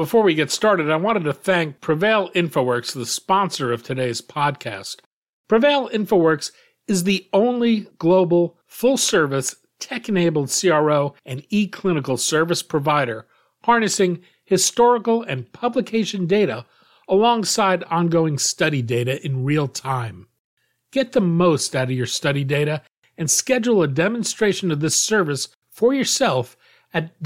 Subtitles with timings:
[0.00, 5.00] Before we get started, I wanted to thank Prevail InfoWorks, the sponsor of today's podcast.
[5.46, 6.52] Prevail InfoWorks
[6.88, 13.26] is the only global, full service, tech enabled CRO and e clinical service provider
[13.64, 16.64] harnessing historical and publication data
[17.06, 20.28] alongside ongoing study data in real time.
[20.92, 22.80] Get the most out of your study data
[23.18, 26.56] and schedule a demonstration of this service for yourself
[26.94, 27.22] at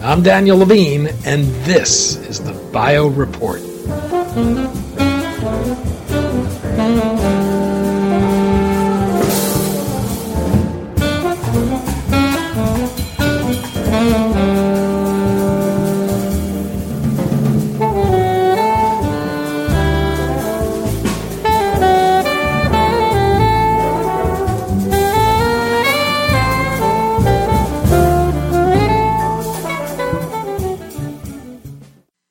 [0.00, 3.60] I'm Daniel Levine, and this is the Bio Report.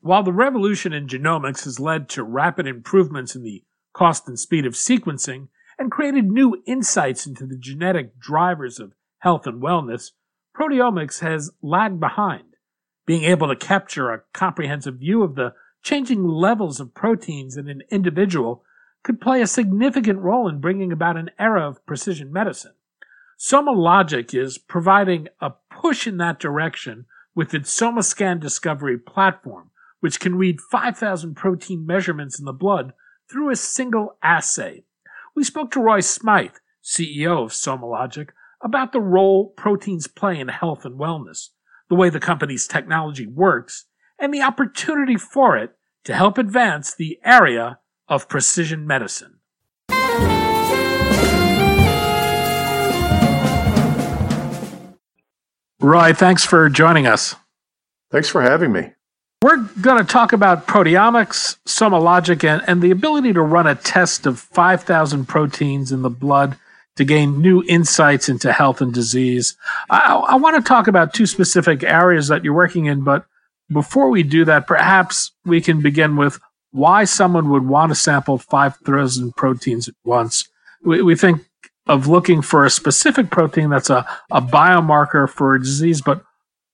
[0.08, 4.66] While the revolution in genomics has led to rapid improvements in the cost and speed
[4.66, 10.12] of sequencing and created new insights into the genetic drivers of health and wellness,
[10.56, 12.56] proteomics has lagged behind.
[13.06, 15.54] Being able to capture a comprehensive view of the
[15.84, 18.64] changing levels of proteins in an individual
[19.04, 22.76] could play a significant role in bringing about an era of precision medicine.
[23.38, 29.70] SomaLogic is providing a push in that direction with its SomaScan Discovery platform,
[30.00, 32.94] which can read 5,000 protein measurements in the blood
[33.30, 34.84] through a single assay.
[35.36, 38.30] We spoke to Roy Smythe, CEO of SomaLogic,
[38.64, 41.50] about the role proteins play in health and wellness,
[41.90, 43.86] the way the company's technology works,
[44.20, 45.76] and the opportunity for it
[46.06, 49.40] to help advance the area of precision medicine.
[55.80, 57.36] Roy, thanks for joining us.
[58.10, 58.94] Thanks for having me.
[59.44, 64.26] We're going to talk about proteomics, SomaLogic, and, and the ability to run a test
[64.26, 66.58] of 5,000 proteins in the blood
[66.96, 69.56] to gain new insights into health and disease.
[69.92, 73.26] I, I want to talk about two specific areas that you're working in, but
[73.72, 76.40] before we do that, perhaps we can begin with
[76.72, 80.50] why someone would want to sample 5,000 proteins at once.
[80.84, 81.42] We, we think
[81.86, 86.24] of looking for a specific protein that's a, a biomarker for a disease, but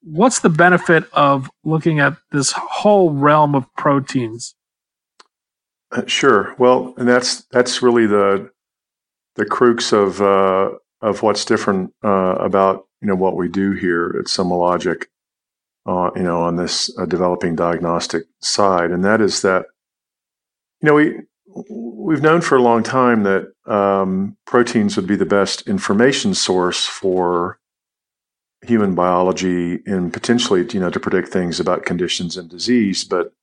[0.04, 4.56] what's the benefit of looking at this whole realm of proteins?
[5.92, 6.56] Uh, sure.
[6.58, 8.50] Well, and that's that's really the
[9.36, 10.72] the crux of uh,
[11.02, 15.06] of what's different uh, about you know what we do here at SomaLogic,
[15.86, 19.66] uh, you know, on this uh, developing diagnostic side, and that is that
[20.82, 21.20] you know we
[21.80, 26.86] we've known for a long time that um, proteins would be the best information source
[26.86, 27.60] for
[28.64, 33.04] human biology and potentially, you know, to predict things about conditions and disease.
[33.04, 33.34] But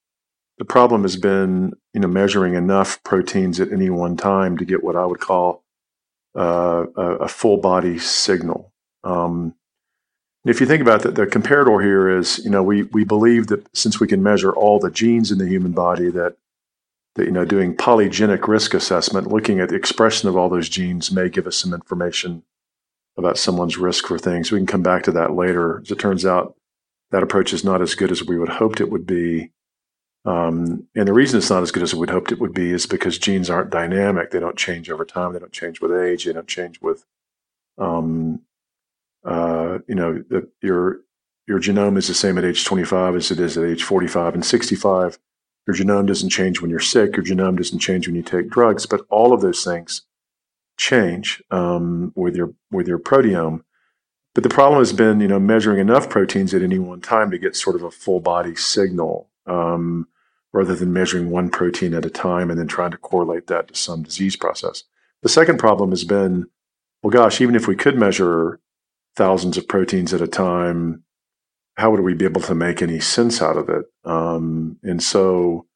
[0.58, 4.84] the problem has been, you know, measuring enough proteins at any one time to get
[4.84, 5.64] what I would call
[6.36, 8.72] uh, a, a, full body signal.
[9.02, 9.54] Um,
[10.44, 13.66] if you think about that, the comparator here is, you know, we we believe that
[13.76, 16.36] since we can measure all the genes in the human body, that
[17.16, 21.10] that you know, doing polygenic risk assessment, looking at the expression of all those genes,
[21.10, 22.42] may give us some information
[23.16, 24.50] about someone's risk for things.
[24.50, 25.80] We can come back to that later.
[25.80, 26.56] As it turns out,
[27.10, 29.52] that approach is not as good as we would hoped it would be.
[30.24, 32.72] Um, and the reason it's not as good as we would hoped it would be
[32.72, 34.30] is because genes aren't dynamic.
[34.30, 35.32] They don't change over time.
[35.32, 36.24] They don't change with age.
[36.24, 37.04] They don't change with,
[37.78, 38.42] um,
[39.24, 41.00] uh, you know, the, your
[41.46, 44.44] your genome is the same at age 25 as it is at age 45 and
[44.44, 45.18] 65.
[45.66, 47.16] Your genome doesn't change when you're sick.
[47.16, 48.86] Your genome doesn't change when you take drugs.
[48.86, 50.02] But all of those things
[50.80, 53.62] change um, with your with your proteome.
[54.34, 57.38] But the problem has been, you know, measuring enough proteins at any one time to
[57.38, 60.06] get sort of a full body signal, um,
[60.52, 63.74] rather than measuring one protein at a time and then trying to correlate that to
[63.74, 64.84] some disease process.
[65.22, 66.46] The second problem has been,
[67.02, 68.60] well, gosh, even if we could measure
[69.16, 71.02] thousands of proteins at a time,
[71.76, 73.84] how would we be able to make any sense out of it?
[74.04, 75.66] Um, and so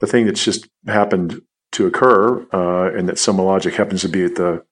[0.00, 1.40] the thing that's just happened
[1.74, 4.64] to occur, uh, and that SomaLogic happens to be at the,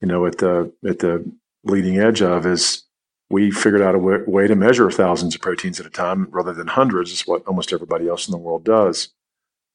[0.00, 1.30] you know, at the at the
[1.64, 2.84] leading edge of, is
[3.28, 6.52] we figured out a way, way to measure thousands of proteins at a time rather
[6.52, 9.08] than hundreds, is what almost everybody else in the world does,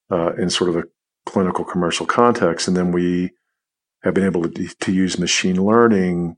[0.09, 0.83] uh, in sort of a
[1.25, 2.67] clinical commercial context.
[2.67, 3.31] And then we
[4.03, 6.37] have been able to, to use machine learning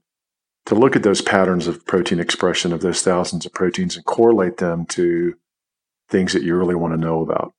[0.66, 4.58] to look at those patterns of protein expression of those thousands of proteins and correlate
[4.58, 5.36] them to
[6.10, 7.54] things that you really want to know about.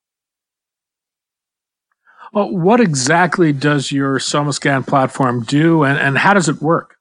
[2.35, 6.97] Well, what exactly does your SomaScan platform do and, and how does it work?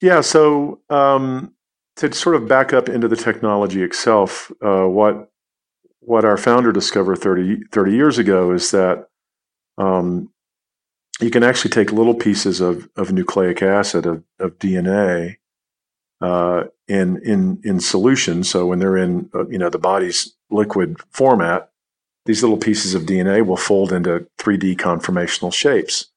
[0.00, 1.52] Yeah, so um,
[1.96, 5.28] to sort of back up into the technology itself, uh, what
[6.00, 9.08] what our founder discovered 30, 30 years ago is that
[9.76, 10.30] um,
[11.20, 15.38] you can actually take little pieces of, of nucleic acid of, of DNA
[16.20, 18.44] uh, in in in solution.
[18.44, 21.70] So when they're in uh, you know the body's liquid format,
[22.26, 26.08] these little pieces of DNA will fold into 3D conformational shapes.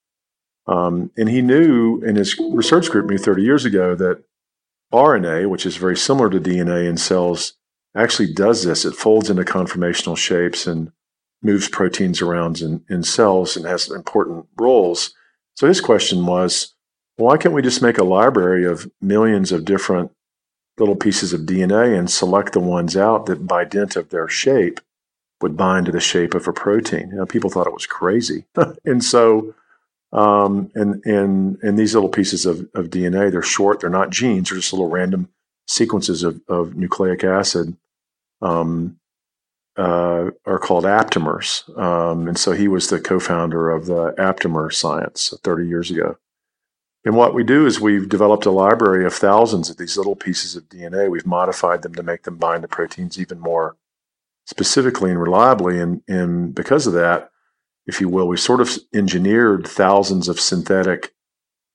[0.67, 4.23] Um, and he knew in his research group knew 30 years ago that
[4.93, 7.53] RNA, which is very similar to DNA in cells,
[7.95, 8.85] actually does this.
[8.85, 10.91] It folds into conformational shapes and
[11.41, 15.13] moves proteins around in, in cells and has important roles.
[15.55, 16.73] So his question was,
[17.17, 20.11] why can't we just make a library of millions of different
[20.77, 24.79] little pieces of DNA and select the ones out that by dint of their shape
[25.41, 27.09] would bind to the shape of a protein?
[27.09, 28.45] You know, people thought it was crazy.
[28.85, 29.53] and so
[30.11, 34.49] um, and and and these little pieces of, of DNA, they're short, they're not genes,
[34.49, 35.29] they're just little random
[35.67, 37.75] sequences of, of nucleic acid.
[38.41, 38.99] Um,
[39.77, 41.63] uh, are called aptamers.
[41.77, 46.17] Um, and so he was the co founder of the aptamer science 30 years ago.
[47.05, 50.57] And what we do is we've developed a library of thousands of these little pieces
[50.57, 51.09] of DNA.
[51.09, 53.77] We've modified them to make them bind to proteins even more
[54.49, 55.79] specifically and reliably.
[55.79, 57.29] And, and because of that,
[57.85, 61.13] if you will, we sort of engineered thousands of synthetic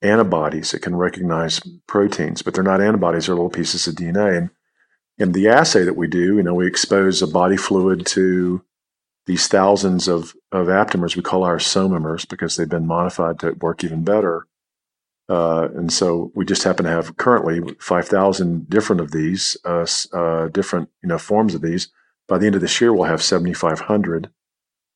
[0.03, 4.37] antibodies that can recognize proteins, but they're not antibodies, they're little pieces of DNA.
[4.37, 4.51] And
[5.19, 8.65] in the assay that we do, you know, we expose a body fluid to
[9.27, 11.15] these thousands of, of aptamers.
[11.15, 14.47] We call our somamers because they've been modified to work even better.
[15.29, 20.49] Uh, and so we just happen to have currently 5,000 different of these, uh, uh,
[20.49, 21.89] different you know forms of these.
[22.29, 24.31] By the end of this year, we'll have 7,500.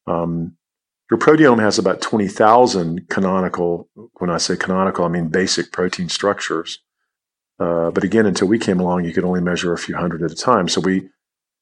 [0.07, 0.57] Um,
[1.11, 3.89] your proteome has about 20,000 canonical.
[4.19, 6.81] When I say canonical, I mean basic protein structures.
[7.59, 10.31] Uh, but again, until we came along, you could only measure a few hundred at
[10.31, 10.69] a time.
[10.69, 11.09] So we,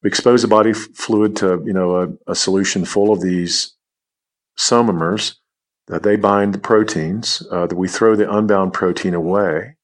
[0.03, 3.75] we expose the body f- fluid to you know a, a, solution full of these
[4.59, 5.37] somamers
[5.87, 7.43] that they bind the proteins.
[7.51, 9.77] Uh, that we throw the unbound protein away,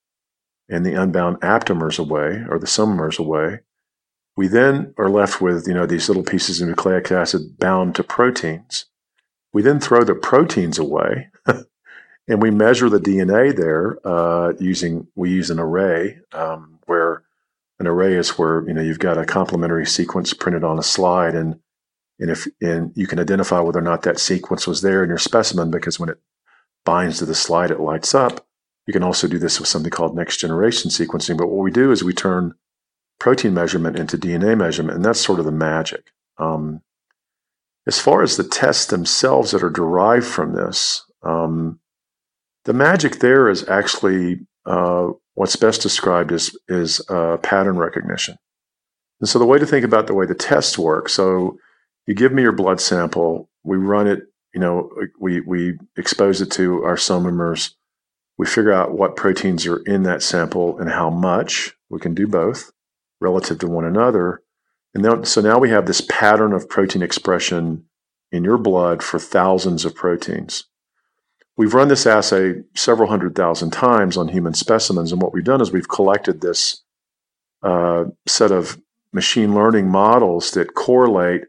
[0.69, 3.61] and the unbound aptamers away or the somamers away.
[4.37, 8.05] We then are left with you know these little pieces of nucleic acid bound to
[8.05, 8.87] proteins.
[9.53, 15.31] We then throw the proteins away and we measure the DNA there uh, using we
[15.31, 17.25] use an array um, where
[17.79, 21.35] an array is where you know you've got a complementary sequence printed on a slide
[21.35, 21.59] and
[22.19, 25.19] and if and you can identify whether or not that sequence was there in your
[25.19, 26.19] specimen because when it
[26.85, 28.47] binds to the slide it lights up.
[28.87, 31.37] You can also do this with something called next generation sequencing.
[31.37, 32.55] But what we do is we turn
[33.23, 36.11] protein measurement into DNA measurement, and that's sort of the magic.
[36.39, 36.81] Um,
[37.87, 41.79] as far as the tests themselves that are derived from this, um,
[42.65, 48.39] the magic there is actually uh, what's best described as is uh, pattern recognition.
[49.21, 51.59] And so the way to think about the way the tests work, so
[52.09, 56.51] you give me your blood sample, we run it, you know, we we expose it
[56.53, 57.71] to our somamers,
[58.37, 61.73] we figure out what proteins are in that sample and how much.
[61.89, 62.73] We can do both
[63.23, 64.43] relative to one another.
[64.95, 67.85] And then, so now we have this pattern of protein expression
[68.31, 70.65] in your blood for thousands of proteins.
[71.57, 75.61] We've run this assay several hundred thousand times on human specimens, and what we've done
[75.61, 76.83] is we've collected this
[77.63, 78.81] uh, set of
[79.13, 81.43] machine learning models that correlate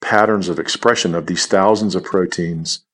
[0.00, 2.84] patterns of expression of these thousands of proteins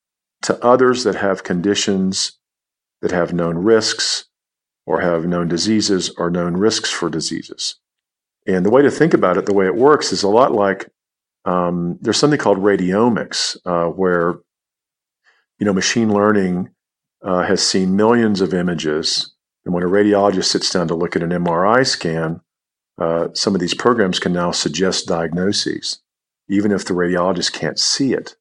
[0.43, 2.39] to others that have conditions
[3.01, 4.27] that have known risks
[4.87, 7.77] or have known diseases or known risks for diseases.
[8.57, 10.91] And the way to think about it, the way it works, is a lot like
[11.45, 14.41] um, there's something called radiomics, uh, where
[15.59, 16.71] you know machine learning
[17.23, 21.23] uh, has seen millions of images, and when a radiologist sits down to look at
[21.23, 22.41] an MRI scan,
[22.99, 26.01] uh, some of these programs can now suggest diagnoses,
[26.49, 28.37] even if the radiologist can't see it,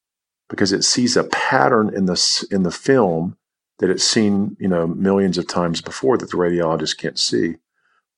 [0.50, 3.38] because it sees a pattern in the in the film
[3.78, 7.58] that it's seen you know millions of times before that the radiologist can't see.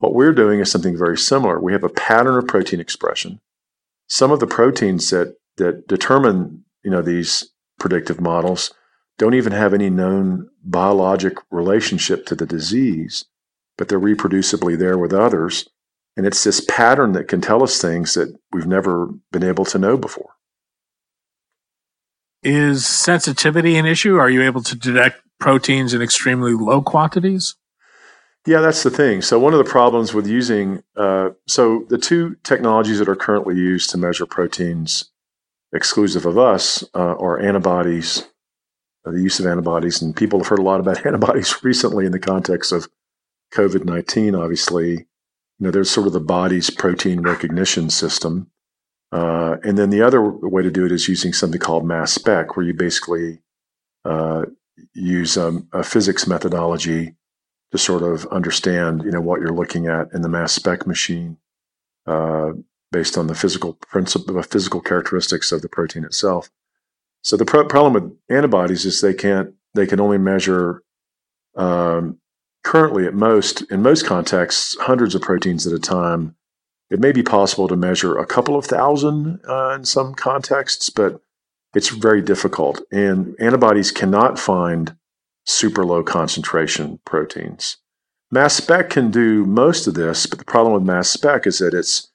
[0.02, 1.60] What we're doing is something very similar.
[1.60, 3.40] We have a pattern of protein expression.
[4.10, 8.74] Some of the proteins that that determine you know these predictive models
[9.20, 13.26] don't even have any known biologic relationship to the disease,
[13.78, 15.70] but they're reproducibly there with others.
[16.18, 19.78] And it's this pattern that can tell us things that we've never been able to
[19.78, 20.32] know before.
[22.42, 24.18] Is sensitivity an issue?
[24.18, 27.56] Are you able to detect proteins in extremely low quantities?
[28.48, 29.22] Yeah, that's the thing.
[29.22, 33.56] So one of the problems with using uh, so the two technologies that are currently
[33.56, 35.12] used to measure proteins
[35.74, 38.28] exclusive of us uh, are antibodies,
[39.06, 42.12] uh, the use of antibodies, and people have heard a lot about antibodies recently in
[42.12, 42.90] the context of
[43.54, 44.34] COVID nineteen.
[44.34, 45.06] Obviously, you
[45.60, 48.50] know, there's sort of the body's protein recognition system,
[49.12, 52.58] uh, and then the other way to do it is using something called mass spec,
[52.58, 53.40] where you basically
[54.04, 54.46] uh,
[54.96, 57.14] use um, a physics methodology
[57.72, 61.38] to sort of understand, you know, what you're looking at in the mass spec machine
[62.06, 62.52] uh,
[62.92, 66.50] based on the physical principle, physical characteristics of the protein itself.
[67.24, 70.84] So the pro- problem with antibodies is they can't, they can only measure
[71.56, 72.20] um,
[72.64, 76.36] currently at most, in most contexts, hundreds of proteins at a time.
[76.90, 81.22] It may be possible to measure a couple of thousand uh, in some contexts, but
[81.74, 82.82] it's very difficult.
[82.92, 84.98] And antibodies cannot find
[85.46, 87.78] super low concentration proteins.
[88.32, 91.74] Mass spec can do most of this, but the problem with mass spec is that
[91.74, 92.12] it's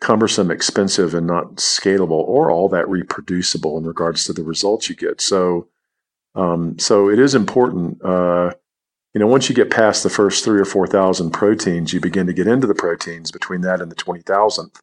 [0.00, 4.96] cumbersome, expensive, and not scalable or all that reproducible in regards to the results you
[4.96, 5.20] get.
[5.20, 5.68] So,
[6.34, 8.02] um, so it is important.
[8.02, 8.52] Uh,
[9.14, 12.26] you know, once you get past the first three or four thousand proteins, you begin
[12.26, 14.80] to get into the proteins between that and the twenty thousandth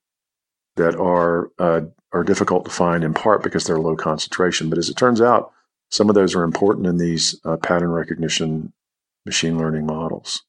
[0.75, 4.70] that are uh, are difficult to find in part because they're low concentration.
[4.70, 5.51] But as it turns out,
[5.89, 8.74] some of those are important in these uh, pattern recognition
[9.25, 10.44] machine learning models.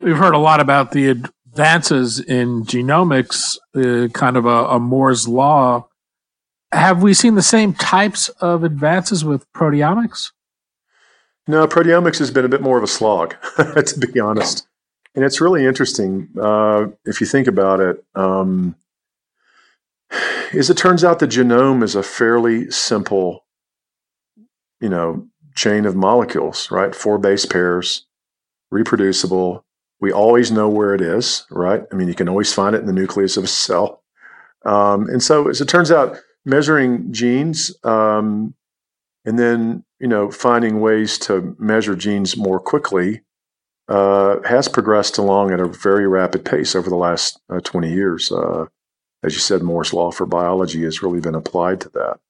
[0.00, 5.26] We've heard a lot about the advances in genomics, uh, kind of a, a Moore's
[5.26, 5.88] law.
[6.72, 10.32] Have we seen the same types of advances with proteomics?
[11.48, 14.66] No, proteomics has been a bit more of a slog, to be honest.
[15.14, 18.04] And it's really interesting uh, if you think about it.
[18.14, 18.76] Um,
[20.52, 23.45] as it turns out, the genome is a fairly simple
[24.80, 26.94] you know, chain of molecules, right?
[26.94, 28.06] Four base pairs,
[28.70, 29.64] reproducible.
[30.00, 31.82] We always know where it is, right?
[31.90, 34.02] I mean, you can always find it in the nucleus of a cell.
[34.64, 38.54] Um, and so, as it turns out, measuring genes um,
[39.26, 43.22] and then, you know, finding ways to measure genes more quickly
[43.88, 48.30] uh, has progressed along at a very rapid pace over the last uh, 20 years.
[48.30, 48.66] Uh,
[49.22, 52.20] as you said, Moore's law for biology has really been applied to that.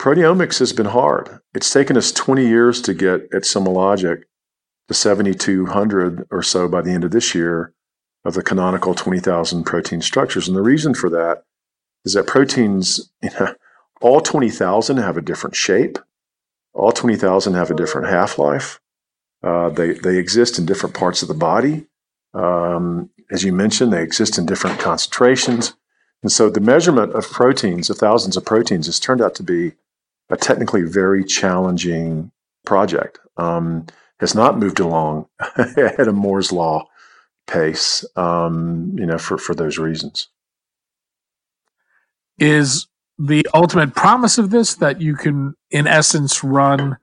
[0.00, 1.40] Proteomics has been hard.
[1.52, 4.22] It's taken us 20 years to get at SomaLogic
[4.88, 7.74] to 7,200 or so by the end of this year
[8.24, 10.48] of the canonical 20,000 protein structures.
[10.48, 11.44] And the reason for that
[12.06, 13.54] is that proteins, you know,
[14.00, 15.98] all 20,000 have a different shape.
[16.72, 18.80] All 20,000 have a different half life.
[19.42, 21.88] Uh, they, they exist in different parts of the body.
[22.32, 25.74] Um, as you mentioned, they exist in different concentrations.
[26.22, 29.72] And so the measurement of proteins, of thousands of proteins, has turned out to be
[30.30, 32.30] a technically very challenging
[32.64, 33.18] project.
[33.36, 33.86] Um,
[34.20, 36.86] has not moved along at a Moore's law
[37.46, 40.28] pace, um, you know, for, for those reasons.
[42.38, 42.86] Is
[43.18, 46.96] the ultimate promise of this that you can, in essence, run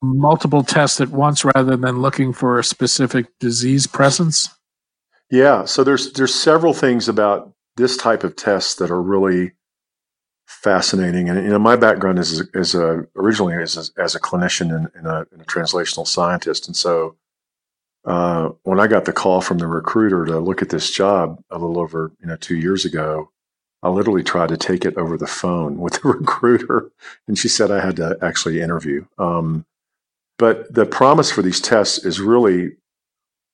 [0.00, 4.48] multiple tests at once rather than looking for a specific disease presence?
[5.30, 9.52] Yeah, so there's there's several things about this type of test that are really
[10.62, 11.28] fascinating.
[11.28, 14.90] And you know, my background is is a, originally as a, as a clinician and,
[14.94, 17.16] and, a, and, a, translational scientist, and so
[18.04, 21.58] uh, when I got the call from the recruiter to look at this job a
[21.58, 23.30] little over you know two years ago,
[23.82, 26.90] I literally tried to take it over the phone with the recruiter,
[27.26, 29.06] and she said I had to actually interview.
[29.18, 29.64] Um,
[30.38, 32.72] but the promise for these tests is really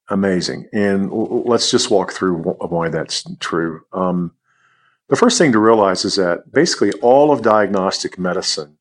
[0.08, 3.84] amazing, and let's just walk through why that's true.
[3.92, 4.32] Um,
[5.08, 8.78] the first thing to realize is that basically all of diagnostic medicine,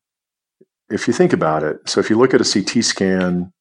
[0.88, 3.52] if you think about it, so if you look at a CT scan,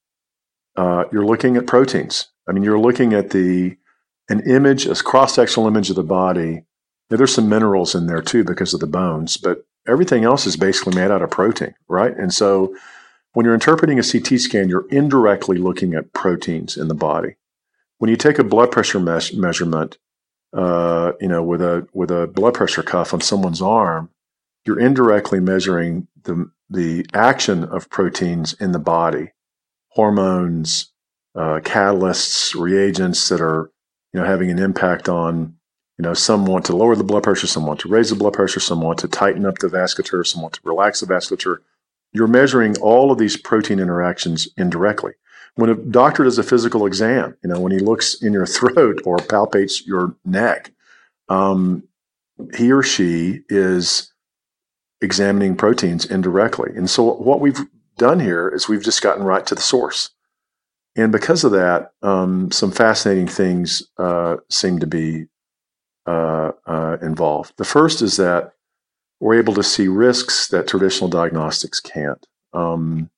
[0.76, 2.28] uh, you're looking at proteins.
[2.48, 3.78] I mean, you're looking at the
[4.30, 6.64] an image, a cross-sectional image of the body
[7.10, 10.56] Now, there's some minerals in there too because of the bones, but everything else is
[10.56, 12.16] basically made out of protein, right?
[12.18, 12.74] And so
[13.34, 17.36] when you're interpreting a CT scan, you're indirectly looking at proteins in the body.
[17.98, 19.98] When you take a blood pressure mes- measurement,
[20.54, 24.10] uh, you know, with a with a blood pressure cuff on someone's arm,
[24.66, 29.32] you're indirectly measuring the the action of proteins in the body,
[29.90, 30.92] hormones,
[31.36, 33.72] uh, catalysts, reagents that are
[34.14, 35.56] you know having an impact on
[35.98, 38.34] you know some want to lower the blood pressure, some want to raise the blood
[38.34, 41.58] pressure, some want to tighten up the vasculature, some want to relax the vasculature.
[42.12, 45.14] You're measuring all of these protein interactions indirectly.
[45.56, 49.02] When a doctor does a physical exam, you know, when he looks in your throat
[49.06, 50.72] or palpates your neck,
[51.30, 51.84] um,
[52.56, 54.12] he or she is
[55.02, 56.72] examining proteins indirectly.
[56.76, 57.60] And so what we've
[57.98, 60.10] done here is we've just gotten right to the source.
[60.96, 65.26] And because of that, um, some fascinating things uh, seem to be
[66.06, 67.54] uh, uh, involved.
[67.58, 68.54] The first is that
[69.20, 72.26] we're able to see risks that traditional diagnostics can't.
[72.54, 73.10] Um,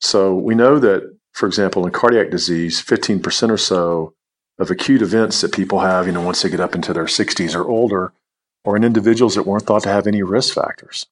[0.00, 4.14] so we know that, for example, in cardiac disease, 15% or so
[4.58, 7.54] of acute events that people have, you know, once they get up into their 60s
[7.54, 8.12] or older,
[8.64, 11.06] or in individuals that weren't thought to have any risk factors.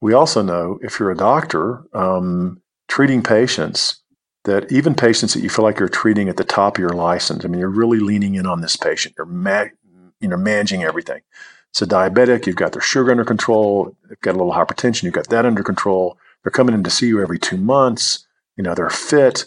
[0.00, 4.02] We also know if you're a doctor um, treating patients,
[4.44, 7.44] that even patients that you feel like you're treating at the top of your license,
[7.44, 9.14] I mean, you're really leaning in on this patient.
[9.18, 9.64] You're ma-
[10.20, 11.22] you know managing everything.
[11.70, 12.46] It's a diabetic.
[12.46, 13.94] You've got their sugar under control.
[14.08, 15.02] They've got a little hypertension.
[15.02, 16.16] You've got that under control.
[16.42, 18.25] They're coming in to see you every two months.
[18.56, 19.46] You know, they're fit.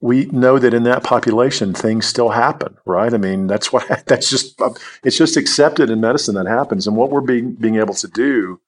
[0.00, 3.12] We know that in that population things still happen right?
[3.12, 4.60] I mean that's what that's just
[5.02, 6.86] it's just accepted in medicine that happens.
[6.86, 8.60] And what we're being being able to do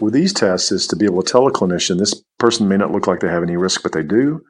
[0.00, 2.90] with these tests is to be able to tell a clinician this person may not
[2.90, 4.42] look like they have any risk but they do.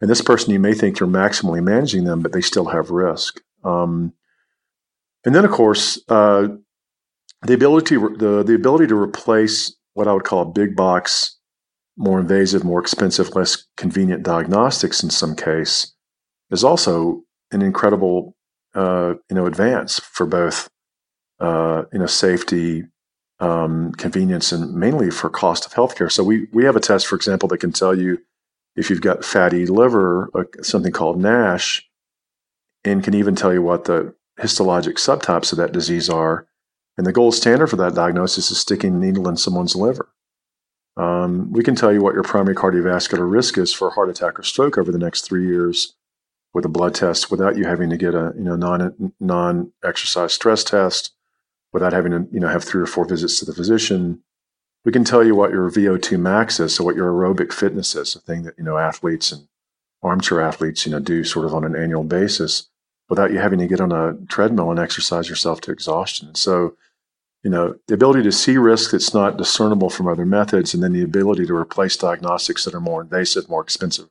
[0.00, 3.40] And this person you may think you're maximally managing them but they still have risk.
[3.64, 4.12] Um,
[5.24, 6.48] and then of course uh,
[7.42, 11.33] the ability the, the ability to replace what i would call a big box
[11.96, 15.92] more invasive, more expensive, less convenient diagnostics in some case
[16.50, 18.36] is also an incredible
[18.74, 20.68] uh, you know advance for both
[21.40, 22.84] uh, you know safety,
[23.40, 26.10] um, convenience, and mainly for cost of healthcare.
[26.10, 28.18] So we we have a test, for example, that can tell you
[28.76, 30.30] if you've got fatty liver,
[30.62, 31.88] something called NASH,
[32.84, 36.46] and can even tell you what the histologic subtypes of that disease are.
[36.96, 40.08] And the gold standard for that diagnosis is sticking a needle in someone's liver.
[40.96, 44.38] Um, we can tell you what your primary cardiovascular risk is for a heart attack
[44.38, 45.94] or stroke over the next three years
[46.54, 50.32] with a blood test without you having to get a you know non non exercise
[50.32, 51.12] stress test,
[51.72, 54.22] without having to you know have three or four visits to the physician.
[54.84, 58.14] We can tell you what your VO2 max is, so what your aerobic fitness is,
[58.14, 59.48] a thing that you know athletes and
[60.02, 62.68] armchair athletes you know do sort of on an annual basis,
[63.08, 66.34] without you having to get on a treadmill and exercise yourself to exhaustion.
[66.36, 66.76] So
[67.44, 70.94] you know, the ability to see risk that's not discernible from other methods, and then
[70.94, 74.08] the ability to replace diagnostics that are more invasive, more expensive,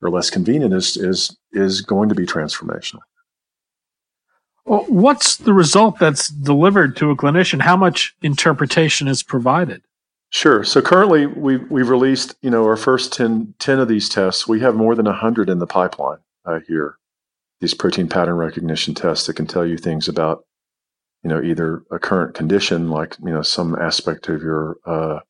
[0.00, 3.00] or less convenient is is is going to be transformational.
[4.64, 7.62] Well, what's the result that's delivered to a clinician?
[7.62, 9.82] How much interpretation is provided?
[10.28, 10.62] Sure.
[10.62, 14.46] So currently we've, we've released, you know, our first 10, 10 of these tests.
[14.46, 16.98] We have more than 100 in the pipeline uh, here,
[17.60, 20.44] these protein pattern recognition tests that can tell you things about
[21.22, 25.20] you know either a current condition like you know some aspect of your uh,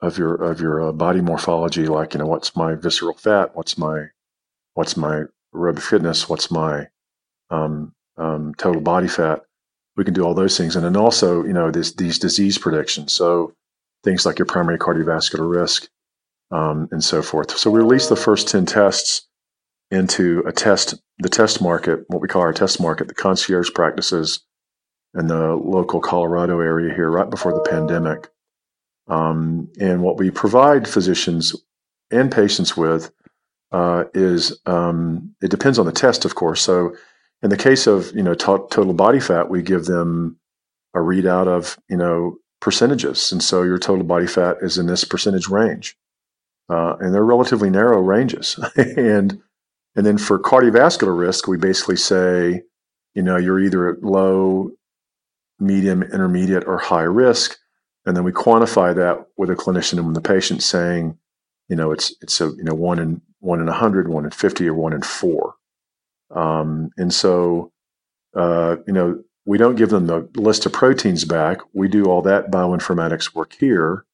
[0.00, 3.76] of your of your uh, body morphology like you know what's my visceral fat what's
[3.78, 4.06] my
[4.74, 6.86] what's my aerobic fitness what's my
[7.50, 9.42] um, um, total body fat.
[9.96, 10.76] We can do all those things.
[10.76, 13.12] And then also you know this, these disease predictions.
[13.12, 13.52] So
[14.02, 15.88] things like your primary cardiovascular risk
[16.50, 17.56] um, and so forth.
[17.56, 19.26] So we released the first 10 tests
[19.90, 24.40] into a test the test market what we call our test market the concierge practices
[25.14, 28.28] in the local Colorado area here right before the pandemic.
[29.06, 31.54] Um, and what we provide physicians
[32.10, 33.10] and patients with
[33.72, 36.62] uh, is um, it depends on the test, of course.
[36.62, 36.96] So,
[37.42, 40.38] in the case of you know t- total body fat, we give them
[40.94, 45.04] a readout of you know percentages, and so your total body fat is in this
[45.04, 45.96] percentage range,
[46.68, 48.58] uh, and they're relatively narrow ranges.
[48.76, 49.42] and
[49.96, 52.62] and then for cardiovascular risk, we basically say,
[53.14, 54.70] you know, you're either at low,
[55.58, 57.58] medium, intermediate, or high risk.
[58.06, 61.18] And then we quantify that with a clinician and the patient saying,
[61.68, 64.30] you know, it's it's a you know one in one in a hundred, one in
[64.30, 65.54] fifty, or one in four.
[66.30, 67.72] Um, and so,
[68.36, 71.60] uh, you know, we don't give them the list of proteins back.
[71.72, 74.04] We do all that bioinformatics work here.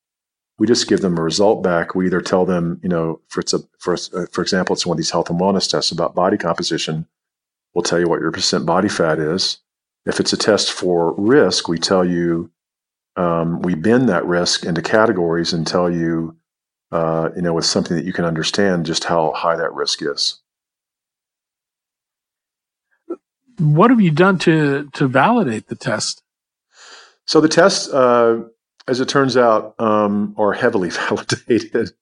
[0.58, 1.94] We just give them a result back.
[1.94, 4.94] We either tell them, you know, for it's a for uh, for example, it's one
[4.94, 7.06] of these health and wellness tests about body composition.
[7.74, 9.58] We'll tell you what your percent body fat is,
[10.06, 12.50] If it's a test for risk, we tell you,
[13.16, 16.36] um, we bend that risk into categories and tell you,
[16.90, 20.40] uh, you know, with something that you can understand just how high that risk is.
[23.58, 26.22] What have you done to to validate the test?
[27.26, 28.42] So the tests, uh,
[28.88, 31.92] as it turns out, um, are heavily validated.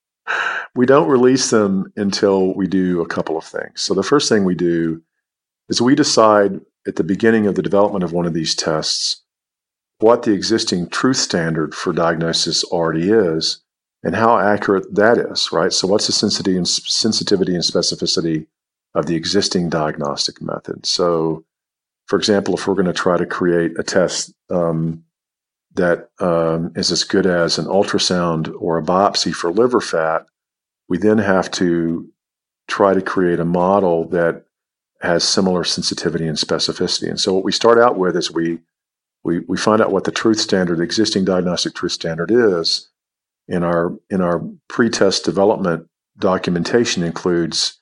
[0.76, 3.80] we don't release them until we do a couple of things.
[3.80, 5.02] So the first thing we do
[5.68, 9.22] is we decide at the beginning of the development of one of these tests
[10.00, 13.60] what the existing truth standard for diagnosis already is
[14.04, 15.72] and how accurate that is, right?
[15.72, 16.56] So what's the sensitivity
[17.54, 18.46] and specificity
[18.94, 20.86] of the existing diagnostic method?
[20.86, 21.44] So,
[22.06, 25.04] for example, if we're going to try to create a test um,
[25.74, 30.26] that um, is as good as an ultrasound or a biopsy for liver fat,
[30.88, 32.08] we then have to
[32.68, 34.44] try to create a model that
[35.00, 37.08] has similar sensitivity and specificity.
[37.08, 38.58] And so what we start out with is we
[39.24, 42.88] we we find out what the truth standard, the existing diagnostic truth standard is.
[43.46, 47.78] In our in our pre-test development documentation includes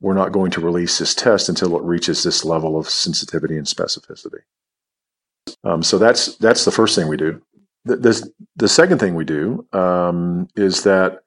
[0.00, 3.66] we're not going to release this test until it reaches this level of sensitivity and
[3.66, 4.40] specificity.
[5.62, 7.40] Um, so that's that's the first thing we do.
[7.86, 11.23] The, the, the second thing we do um, is that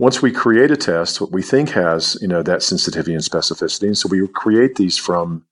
[0.00, 3.86] once we create a test, what we think has, you know, that sensitivity and specificity,
[3.86, 5.44] and so we create these from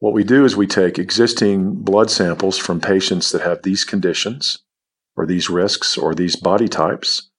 [0.00, 4.58] what we do is we take existing blood samples from patients that have these conditions
[5.16, 7.30] or these risks or these body types.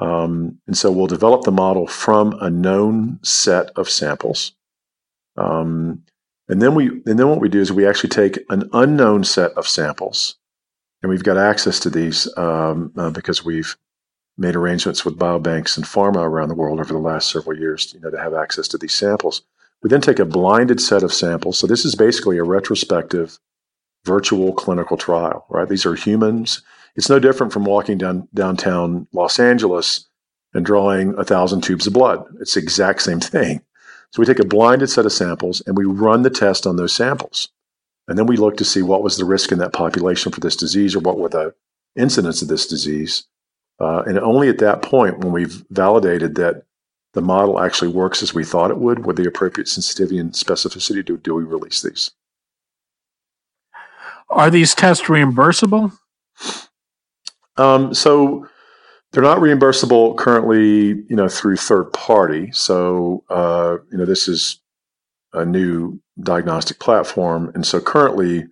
[0.00, 4.56] Um, and so we'll develop the model from a known set of samples.
[5.36, 6.02] Um,
[6.48, 9.52] and then we and then what we do is we actually take an unknown set
[9.52, 10.38] of samples,
[11.04, 13.76] and we've got access to these um, uh, because we've
[14.38, 18.00] made arrangements with biobanks and pharma around the world over the last several years, you
[18.00, 19.42] know, to have access to these samples.
[19.82, 21.58] We then take a blinded set of samples.
[21.58, 23.38] So this is basically a retrospective
[24.04, 25.68] virtual clinical trial, right?
[25.68, 26.62] These are humans.
[26.96, 30.06] It's no different from walking down downtown Los Angeles
[30.54, 32.24] and drawing a thousand tubes of blood.
[32.40, 33.60] It's the exact same thing.
[34.10, 36.94] So we take a blinded set of samples and we run the test on those
[36.94, 37.50] samples.
[38.06, 40.56] And then we look to see what was the risk in that population for this
[40.56, 41.54] disease or what were the
[41.94, 43.24] incidence of this disease.
[43.80, 46.64] Uh, and only at that point, when we've validated that
[47.14, 51.04] the model actually works as we thought it would with the appropriate sensitivity and specificity,
[51.04, 52.10] do, do we release these.
[54.30, 55.92] Are these tests reimbursable?
[57.56, 58.46] Um, so
[59.12, 62.50] they're not reimbursable currently, you know, through third party.
[62.52, 64.60] So, uh, you know, this is
[65.32, 68.46] a new diagnostic platform, and so currently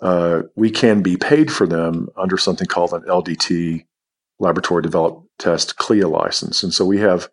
[0.00, 3.84] uh, we can be paid for them under something called an LDT
[4.38, 6.62] laboratory developed test CLIA license.
[6.62, 7.28] And so we have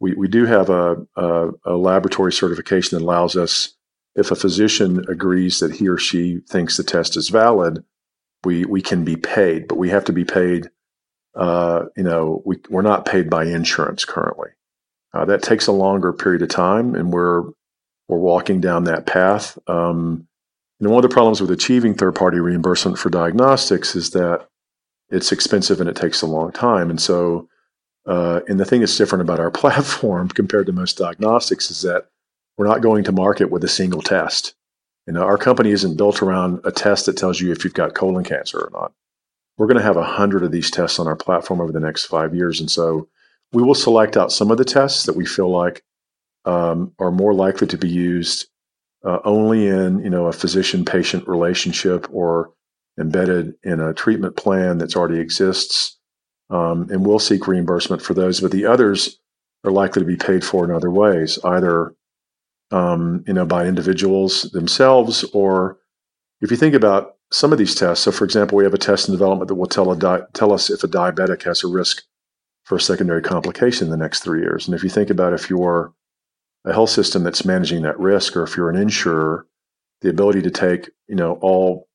[0.00, 3.74] we, we do have a, a, a, laboratory certification that allows us,
[4.14, 7.82] if a physician agrees that he or she thinks the test is valid,
[8.44, 10.70] we we can be paid, but we have to be paid.
[11.34, 14.48] Uh, you know, we, we're not paid by insurance currently.
[15.12, 17.42] Uh, that takes a longer period of time, and we're
[18.08, 19.58] we're walking down that path.
[19.66, 20.28] Um,
[20.80, 24.48] and one of the problems with achieving third party reimbursement for diagnostics is that
[25.10, 26.90] it's expensive and it takes a long time.
[26.90, 27.48] And so,
[28.06, 32.06] uh, and the thing that's different about our platform compared to most diagnostics is that
[32.56, 34.54] we're not going to market with a single test.
[35.06, 37.94] You know, our company isn't built around a test that tells you if you've got
[37.94, 38.92] colon cancer or not.
[39.56, 42.06] We're going to have a hundred of these tests on our platform over the next
[42.06, 43.08] five years, and so
[43.52, 45.82] we will select out some of the tests that we feel like
[46.44, 48.48] um, are more likely to be used
[49.04, 52.50] uh, only in you know a physician patient relationship or
[52.98, 55.98] embedded in a treatment plan that's already exists,
[56.50, 58.40] um, and we'll seek reimbursement for those.
[58.40, 59.18] But the others
[59.64, 61.94] are likely to be paid for in other ways, either
[62.70, 65.78] um, you know by individuals themselves, or
[66.40, 68.04] if you think about some of these tests.
[68.04, 70.52] So, for example, we have a test in development that will tell a di- tell
[70.52, 72.02] us if a diabetic has a risk
[72.64, 74.66] for a secondary complication in the next three years.
[74.66, 75.92] And if you think about if you're
[76.64, 79.46] a health system that's managing that risk, or if you're an insurer,
[80.00, 81.85] the ability to take you know all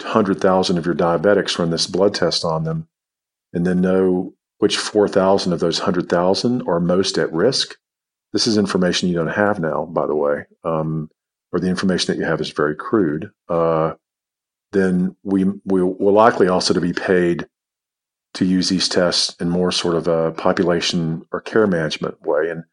[0.00, 2.88] 100,000 of your diabetics, run this blood test on them,
[3.52, 7.76] and then know which 4,000 of those 100,000 are most at risk.
[8.32, 11.10] This is information you don't have now, by the way, um,
[11.52, 13.30] or the information that you have is very crude.
[13.48, 13.94] Uh,
[14.72, 17.46] then we, we will likely also to be paid
[18.34, 22.50] to use these tests in more sort of a population or care management way.
[22.50, 22.64] And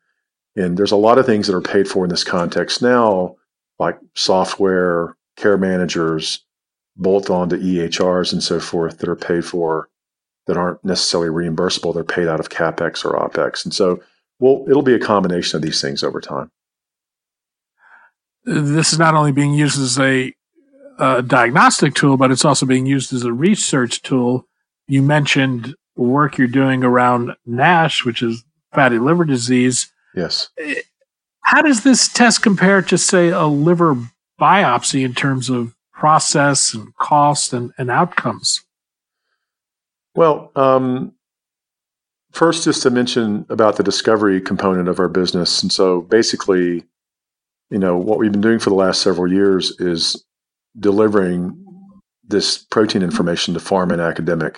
[0.56, 3.36] and there's a lot of things that are paid for in this context now,
[3.80, 6.46] like software, care managers,
[6.96, 9.90] bolt on to EHRs and so forth that are paid for
[10.48, 11.94] that aren't necessarily reimbursable.
[11.94, 13.64] They're paid out of CapEx or OpEx.
[13.64, 14.02] And so
[14.40, 16.52] well, it'll be a combination of these things over time.
[18.44, 20.34] This is not only being used as a
[21.02, 24.48] a diagnostic tool, but it's also being used as a research tool.
[24.88, 29.92] You mentioned work you're doing around NASH, which is fatty liver disease.
[30.16, 30.50] Yes.
[31.42, 33.98] How does this test compare to, say, a liver
[34.40, 38.66] biopsy in terms of process and cost and, and outcomes?
[40.16, 41.14] Well, um,
[42.32, 45.62] first, just to mention about the discovery component of our business.
[45.62, 46.84] And so basically,
[47.70, 50.26] you know, what we've been doing for the last several years is
[50.80, 51.56] delivering
[52.24, 54.58] this protein information to farm and academic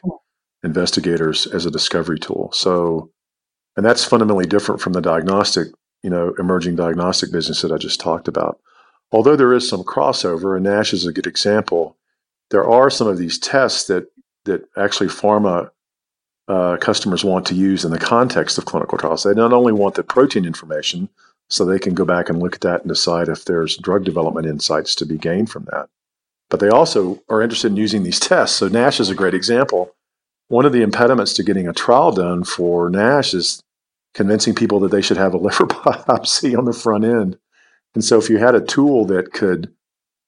[0.63, 2.51] investigators as a discovery tool.
[2.53, 3.11] So,
[3.75, 5.67] and that's fundamentally different from the diagnostic,
[6.03, 8.61] you know, emerging diagnostic business that I just talked about.
[9.13, 11.95] Although there is some crossover, and NASH is a good example,
[12.49, 14.07] there are some of these tests that
[14.45, 15.69] that actually pharma
[16.49, 19.23] uh, customers want to use in the context of clinical trials.
[19.23, 21.07] They not only want the protein information,
[21.49, 24.47] so they can go back and look at that and decide if there's drug development
[24.47, 25.87] insights to be gained from that,
[26.49, 28.57] but they also are interested in using these tests.
[28.57, 29.95] So NASH is a great example.
[30.47, 33.63] One of the impediments to getting a trial done for NASH is
[34.13, 37.37] convincing people that they should have a liver biopsy on the front end.
[37.95, 39.73] And so if you had a tool that could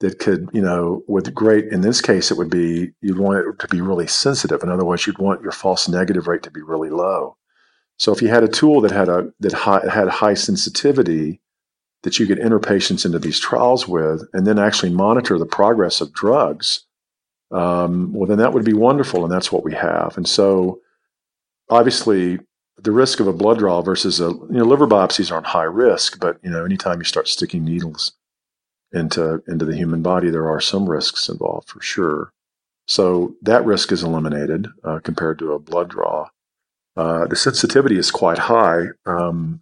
[0.01, 3.59] that could, you know, with great, in this case, it would be, you'd want it
[3.59, 4.61] to be really sensitive.
[4.61, 7.37] In other words, you'd want your false negative rate to be really low.
[7.97, 11.39] So if you had a tool that had a, that high, had high sensitivity
[12.03, 16.01] that you could enter patients into these trials with and then actually monitor the progress
[16.01, 16.85] of drugs,
[17.51, 19.23] um, well, then that would be wonderful.
[19.23, 20.17] And that's what we have.
[20.17, 20.81] And so
[21.69, 22.39] obviously
[22.77, 26.19] the risk of a blood draw versus a, you know, liver biopsies aren't high risk,
[26.19, 28.13] but, you know, anytime you start sticking needles
[28.91, 32.31] into into the human body, there are some risks involved for sure.
[32.87, 36.29] So that risk is eliminated uh, compared to a blood draw.
[36.95, 38.87] Uh, the sensitivity is quite high.
[39.05, 39.61] Um,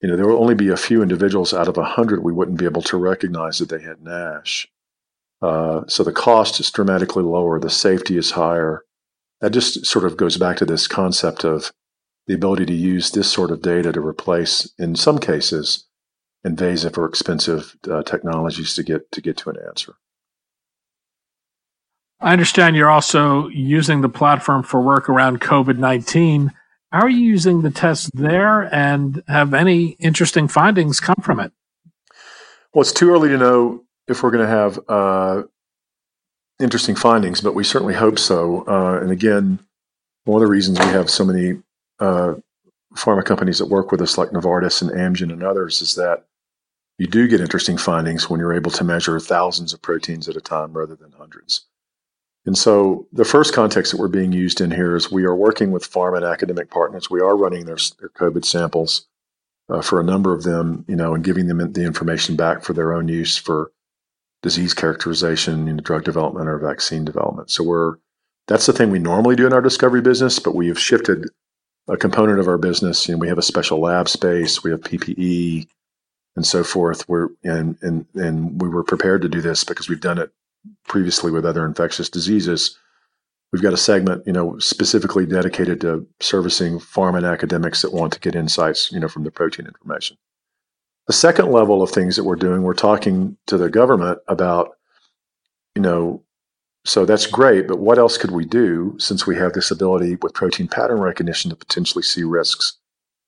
[0.00, 2.58] you know, there will only be a few individuals out of a hundred we wouldn't
[2.58, 4.68] be able to recognize that they had NASH.
[5.42, 7.58] Uh, so the cost is dramatically lower.
[7.58, 8.84] The safety is higher.
[9.40, 11.72] That just sort of goes back to this concept of
[12.28, 15.86] the ability to use this sort of data to replace, in some cases,
[16.44, 19.94] invasive or expensive uh, technologies to get to get to an answer.
[22.20, 26.52] I understand you're also using the platform for work around COVID nineteen.
[26.92, 31.52] How are you using the test there, and have any interesting findings come from it?
[32.72, 35.42] Well, it's too early to know if we're going to have uh,
[36.60, 38.64] interesting findings, but we certainly hope so.
[38.66, 39.58] Uh, and again,
[40.24, 41.62] one of the reasons we have so many
[42.00, 42.34] uh,
[42.94, 46.24] pharma companies that work with us, like Novartis and Amgen and others, is that
[46.98, 50.40] you do get interesting findings when you're able to measure thousands of proteins at a
[50.40, 51.66] time rather than hundreds.
[52.44, 55.70] And so the first context that we're being used in here is we are working
[55.70, 57.10] with pharma and academic partners.
[57.10, 59.06] We are running their, their COVID samples
[59.68, 62.72] uh, for a number of them, you know, and giving them the information back for
[62.72, 63.70] their own use for
[64.42, 67.50] disease characterization, you know, drug development or vaccine development.
[67.50, 67.96] So we're
[68.46, 71.28] that's the thing we normally do in our discovery business, but we have shifted
[71.88, 73.08] a component of our business.
[73.08, 75.66] You know, we have a special lab space, we have PPE,
[76.36, 77.08] and so forth.
[77.08, 80.30] We're and and and we were prepared to do this because we've done it
[80.86, 82.78] previously with other infectious diseases.
[83.52, 88.12] We've got a segment, you know, specifically dedicated to servicing pharma and academics that want
[88.12, 90.18] to get insights, you know, from the protein information.
[91.06, 94.76] The second level of things that we're doing, we're talking to the government about,
[95.74, 96.22] you know,
[96.88, 100.32] so that's great, but what else could we do since we have this ability with
[100.32, 102.78] protein pattern recognition to potentially see risks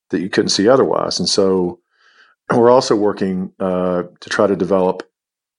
[0.09, 1.19] that you couldn't see otherwise?
[1.19, 1.79] And so
[2.51, 5.03] we're also working uh, to try to develop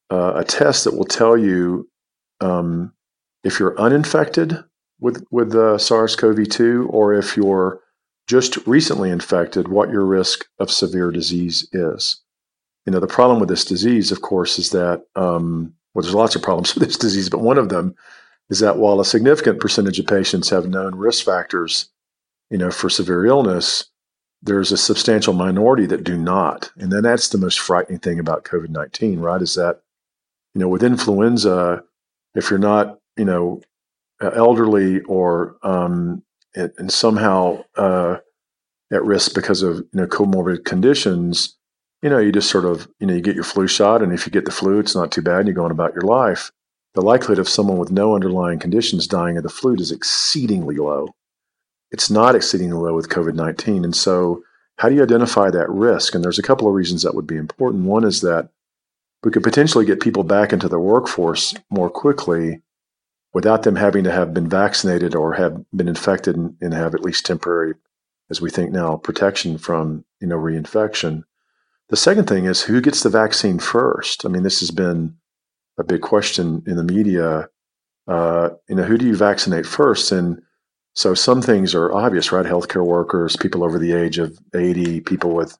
[0.09, 1.87] uh, a test that will tell you
[2.39, 2.91] um,
[3.43, 4.57] if you're uninfected
[4.99, 7.81] with with uh, SARS-CoV-2 or if you're
[8.25, 12.19] just recently infected, what your risk of severe disease is.
[12.87, 16.35] You know, the problem with this disease, of course, is that um, well, there's lots
[16.35, 17.95] of problems with this disease, but one of them
[18.49, 21.89] is that while a significant percentage of patients have known risk factors,
[22.49, 23.85] you know, for severe illness,
[24.41, 26.71] there's a substantial minority that do not.
[26.75, 29.41] And then that's the most frightening thing about COVID 19, right?
[29.41, 29.81] Is that,
[30.53, 31.83] you know, with influenza,
[32.35, 33.61] if you're not, you know,
[34.21, 36.23] elderly or um,
[36.55, 38.17] and, somehow uh,
[38.91, 41.55] at risk because of, you know, comorbid conditions,
[42.01, 44.01] you know, you just sort of, you know, you get your flu shot.
[44.01, 45.39] And if you get the flu, it's not too bad.
[45.39, 46.51] And you're going about your life.
[46.93, 51.15] The likelihood of someone with no underlying conditions dying of the flu is exceedingly low
[51.91, 53.83] it's not exceedingly low with COVID 19.
[53.83, 54.43] And so,
[54.77, 56.15] how do you identify that risk?
[56.15, 57.83] And there's a couple of reasons that would be important.
[57.83, 58.49] One is that
[59.23, 62.61] we could potentially get people back into the workforce more quickly
[63.33, 67.01] without them having to have been vaccinated or have been infected and, and have at
[67.01, 67.75] least temporary,
[68.29, 71.23] as we think now, protection from you know reinfection.
[71.91, 74.25] The second thing is who gets the vaccine first.
[74.25, 75.17] I mean, this has been
[75.77, 77.49] a big question in the media.
[78.07, 80.09] Uh, you know, who do you vaccinate first?
[80.13, 80.41] And
[80.93, 82.45] so some things are obvious, right?
[82.45, 85.57] Healthcare workers, people over the age of 80, people with,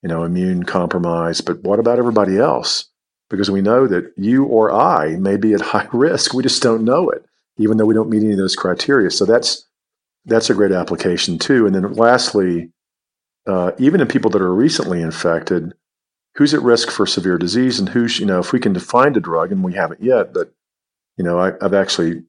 [0.00, 1.40] you know, immune compromise.
[1.40, 2.88] But what about everybody else?
[3.28, 6.34] Because we know that you or I may be at high risk.
[6.34, 7.24] We just don't know it,
[7.58, 9.10] even though we don't meet any of those criteria.
[9.10, 9.68] So that's
[10.24, 11.66] that's a great application too.
[11.66, 12.70] And then lastly,
[13.46, 15.74] uh, even in people that are recently infected,
[16.36, 19.20] who's at risk for severe disease and who's, you know, if we can define a
[19.20, 20.52] drug, and we haven't yet, but,
[21.16, 22.24] you know, I, I've actually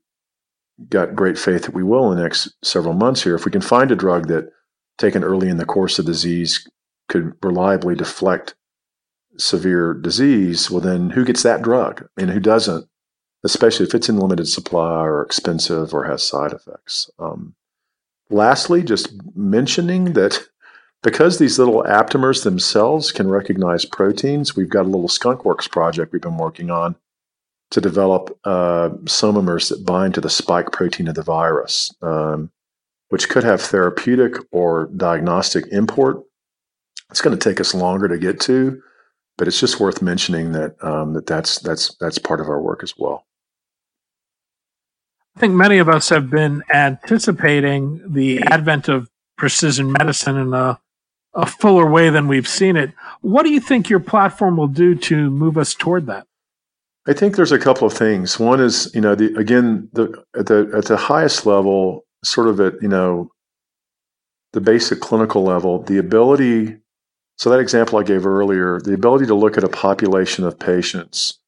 [0.89, 3.35] got great faith that we will in the next several months here.
[3.35, 4.51] If we can find a drug that,
[4.97, 6.69] taken early in the course of disease,
[7.09, 8.55] could reliably deflect
[9.37, 12.87] severe disease, well, then who gets that drug and who doesn't,
[13.43, 17.09] especially if it's in limited supply or expensive or has side effects.
[17.19, 17.55] Um,
[18.29, 20.47] lastly, just mentioning that
[21.05, 26.21] because these little aptamers themselves can recognize proteins, we've got a little skunkworks project we've
[26.21, 26.95] been working on
[27.69, 32.49] to develop uh, somamers that bind to the spike protein of the virus, um,
[33.09, 36.23] which could have therapeutic or diagnostic import.
[37.11, 38.81] It's going to take us longer to get to,
[39.37, 42.81] but it's just worth mentioning that um, that that's that's that's part of our work
[42.81, 43.27] as well.
[45.37, 50.79] I think many of us have been anticipating the advent of precision medicine in a
[51.35, 52.91] a fuller way than we've seen it.
[53.21, 56.25] What do you think your platform will do to move us toward that?
[57.07, 58.39] I think there's a couple of things.
[58.39, 62.59] One is, you know, the again, the at the at the highest level, sort of
[62.59, 63.29] at you know,
[64.53, 66.77] the basic clinical level, the ability.
[67.37, 71.39] So that example I gave earlier, the ability to look at a population of patients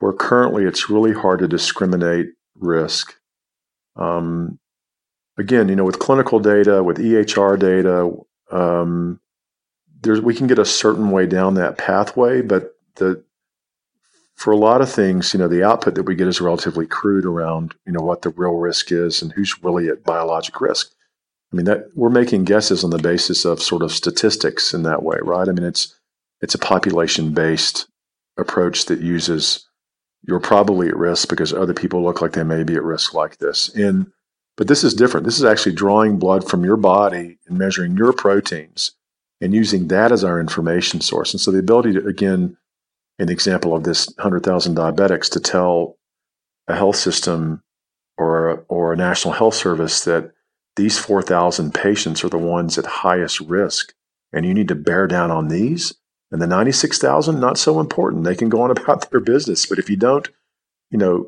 [0.00, 3.14] where currently it's really hard to discriminate risk.
[3.94, 4.58] Um,
[5.38, 8.10] again, you know, with clinical data, with EHR data,
[8.52, 9.20] um,
[10.02, 13.24] there's we can get a certain way down that pathway, but the
[14.34, 17.24] for a lot of things, you know, the output that we get is relatively crude
[17.24, 20.90] around, you know, what the real risk is and who's really at biologic risk.
[21.52, 25.02] I mean, that we're making guesses on the basis of sort of statistics in that
[25.02, 25.48] way, right?
[25.48, 25.94] I mean, it's
[26.40, 27.88] it's a population based
[28.36, 29.68] approach that uses
[30.26, 33.38] you're probably at risk because other people look like they may be at risk like
[33.38, 33.68] this.
[33.74, 34.06] And
[34.56, 35.24] but this is different.
[35.24, 38.92] This is actually drawing blood from your body and measuring your proteins
[39.40, 41.32] and using that as our information source.
[41.32, 42.56] And so the ability to, again,
[43.18, 45.96] an example of this 100,000 diabetics to tell
[46.68, 47.62] a health system
[48.18, 50.32] or, or a national health service that
[50.76, 53.94] these 4,000 patients are the ones at highest risk
[54.32, 55.94] and you need to bear down on these.
[56.30, 58.24] And the 96,000, not so important.
[58.24, 59.66] They can go on about their business.
[59.66, 60.28] But if you don't,
[60.90, 61.26] you know,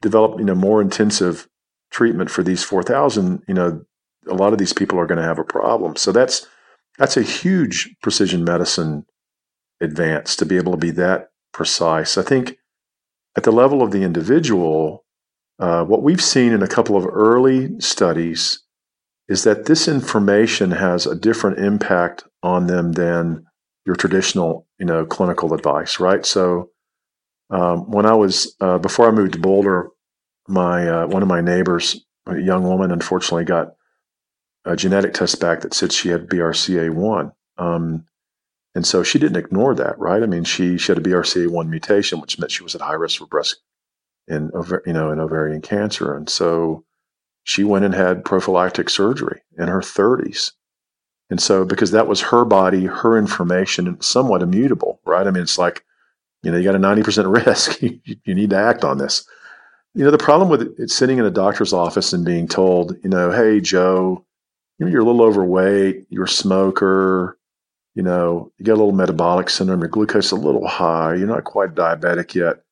[0.00, 1.48] develop, you know, more intensive
[1.90, 3.82] treatment for these 4,000, you know,
[4.28, 5.96] a lot of these people are going to have a problem.
[5.96, 6.46] So that's
[6.98, 9.06] that's a huge precision medicine
[9.80, 12.18] advance to be able to be that precise.
[12.18, 12.58] I think
[13.36, 15.04] at the level of the individual,
[15.58, 18.62] uh, what we've seen in a couple of early studies
[19.28, 23.46] is that this information has a different impact on them than
[23.86, 26.26] your traditional, you know, clinical advice, right?
[26.26, 26.70] So
[27.48, 29.88] um, when I was uh, before I moved to Boulder,
[30.50, 33.74] my uh, one of my neighbors, a young woman, unfortunately got
[34.64, 37.32] a genetic test back that said she had BRCA1.
[37.58, 38.04] Um,
[38.74, 40.22] and so she didn't ignore that, right?
[40.22, 43.18] I mean, she, she had a BRCA1 mutation, which meant she was at high risk
[43.18, 43.56] for breast
[44.28, 44.50] and
[44.86, 46.14] you know, in ovarian cancer.
[46.14, 46.84] And so
[47.42, 50.52] she went and had prophylactic surgery in her 30s.
[51.30, 55.26] And so, because that was her body, her information, and somewhat immutable, right?
[55.26, 55.84] I mean, it's like,
[56.42, 57.80] you know, you got a 90% risk.
[57.82, 59.24] you, you need to act on this.
[59.94, 63.10] You know, the problem with it, sitting in a doctor's office and being told, you
[63.10, 64.24] know, hey, Joe,
[64.78, 67.36] you're a little overweight, you're a smoker,
[67.94, 71.26] you know, you got a little metabolic syndrome, your glucose is a little high, you're
[71.26, 72.62] not quite diabetic yet.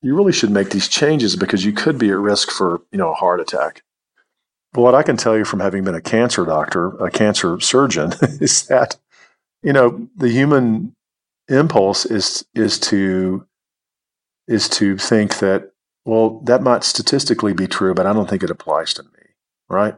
[0.00, 3.10] You really should make these changes because you could be at risk for, you know,
[3.10, 3.82] a heart attack.
[4.72, 8.12] But what I can tell you from having been a cancer doctor, a cancer surgeon,
[8.40, 8.96] is that,
[9.62, 10.94] you know, the human
[11.48, 13.44] impulse is is to
[14.46, 15.69] is to think that
[16.04, 19.34] well, that might statistically be true, but I don't think it applies to me,
[19.68, 19.94] right?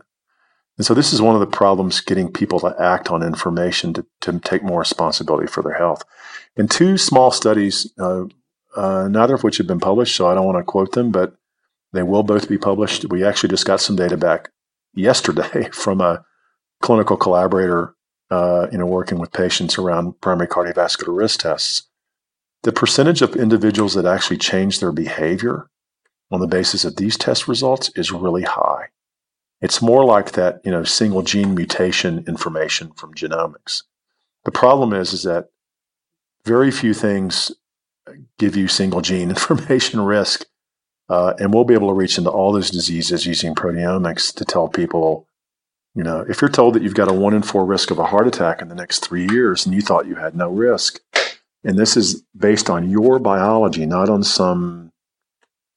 [0.79, 4.07] And so this is one of the problems getting people to act on information to,
[4.23, 6.03] to take more responsibility for their health.
[6.57, 8.25] In two small studies, uh,
[8.75, 11.35] uh, neither of which have been published, so I don't want to quote them, but
[11.93, 13.05] they will both be published.
[13.11, 14.51] We actually just got some data back
[14.95, 16.25] yesterday from a
[16.81, 17.95] clinical collaborator,
[18.31, 21.85] uh, you know, working with patients around primary cardiovascular risk tests.
[22.63, 25.69] The percentage of individuals that actually change their behavior
[26.33, 28.89] on the basis of these test results is really high.
[29.61, 33.83] It's more like that, you know, single gene mutation information from genomics.
[34.45, 35.51] The problem is, is that
[36.45, 37.53] very few things
[38.39, 40.47] give you single gene information risk.
[41.09, 44.69] Uh, and we'll be able to reach into all those diseases using proteomics to tell
[44.69, 45.27] people,
[45.95, 48.07] you know, if you're told that you've got a one in four risk of a
[48.07, 51.01] heart attack in the next three years and you thought you had no risk,
[51.65, 54.92] and this is based on your biology, not on some,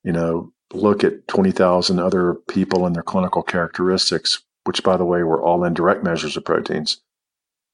[0.06, 5.24] you know, look at 20,000 other people and their clinical characteristics, which, by the way,
[5.24, 7.02] were all indirect measures of proteins.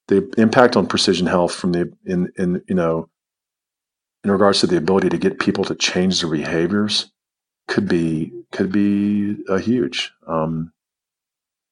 [0.08, 3.08] The impact on precision health from the, in, in, you know,
[4.24, 7.10] in regards to the ability to get people to change their behaviors
[7.68, 10.10] could be, could be a huge.
[10.26, 10.72] Um,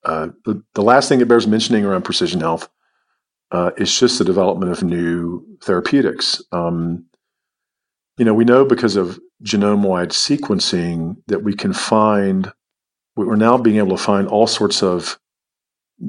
[0.04, 2.68] uh, the, the last thing that bears mentioning around precision health
[3.50, 6.42] uh, is just the development of new therapeutics.
[6.52, 7.06] Um,
[8.20, 12.52] you know, we know because of genome wide sequencing that we can find,
[13.16, 15.18] we're now being able to find all sorts of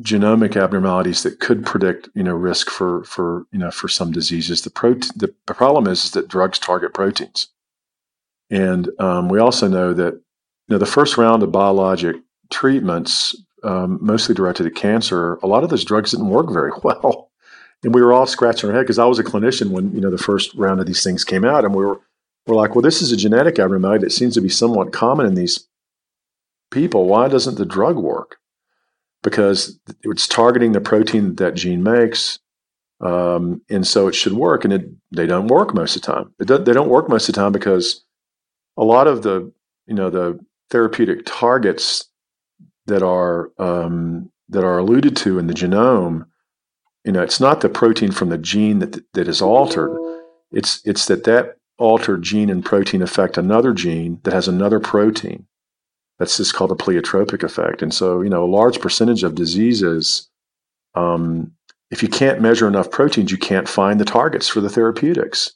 [0.01, 4.61] genomic abnormalities that could predict, you know, risk for, for, you know, for some diseases.
[4.61, 4.71] The,
[5.15, 7.47] the, the problem is, is that drugs target proteins.
[8.49, 10.21] And um, we also know that, you
[10.67, 12.17] know, the first round of biologic
[12.49, 17.30] treatments, um, mostly directed at cancer, a lot of those drugs didn't work very well
[17.83, 20.11] and we were all scratching our head because I was a clinician when you know
[20.11, 21.99] the first round of these things came out, and we were
[22.47, 25.35] we're like, well, this is a genetic abnormality that seems to be somewhat common in
[25.35, 25.67] these
[26.71, 27.05] people.
[27.05, 28.37] Why doesn't the drug work?
[29.23, 32.39] Because it's targeting the protein that that gene makes,
[32.99, 34.63] um, and so it should work.
[34.63, 36.33] And it, they don't work most of the time.
[36.45, 38.03] Do, they don't work most of the time because
[38.77, 39.51] a lot of the
[39.87, 42.07] you know the therapeutic targets
[42.85, 46.25] that are um, that are alluded to in the genome
[47.05, 49.97] you know, it's not the protein from the gene that that is altered.
[50.51, 55.47] It's it's that that altered gene and protein affect another gene that has another protein.
[56.19, 57.81] That's just called a pleiotropic effect.
[57.81, 60.29] And so, you know, a large percentage of diseases,
[60.93, 61.51] um,
[61.89, 65.53] if you can't measure enough proteins, you can't find the targets for the therapeutics.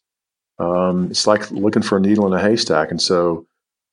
[0.58, 2.90] Um, it's like looking for a needle in a haystack.
[2.90, 3.46] And so,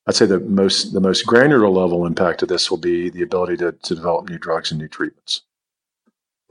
[0.07, 3.57] I'd say the most the most granular level impact of this will be the ability
[3.57, 5.43] to, to develop new drugs and new treatments.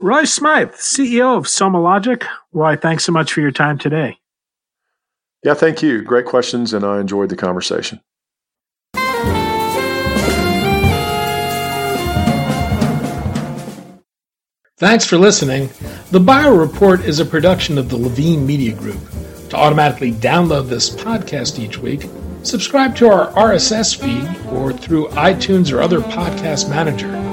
[0.03, 2.25] Roy Smythe, CEO of SomaLogic.
[2.51, 4.17] Roy, thanks so much for your time today.
[5.45, 6.01] Yeah, thank you.
[6.01, 8.01] Great questions, and I enjoyed the conversation.
[14.75, 15.69] Thanks for listening.
[16.11, 18.99] The Bio Report is a production of the Levine Media Group.
[19.51, 22.09] To automatically download this podcast each week,
[22.43, 27.32] subscribe to our RSS feed or through iTunes or other podcast manager.